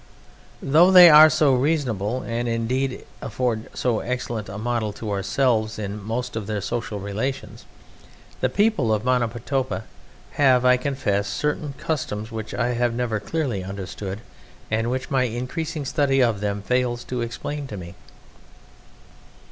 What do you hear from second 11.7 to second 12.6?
customs which